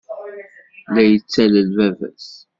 [0.93, 2.29] La yettalel baba-s.